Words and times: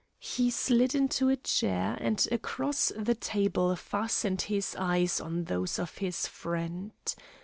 He 0.17 0.49
slid 0.49 0.95
into 0.95 1.29
a 1.29 1.35
chair, 1.35 1.95
and 2.01 2.27
across 2.31 2.91
the 2.97 3.13
table 3.13 3.75
fastened 3.75 4.41
his 4.41 4.75
eyes 4.79 5.21
on 5.21 5.43
those 5.43 5.77
of 5.77 5.99
his 5.99 6.25
friend. 6.25 6.91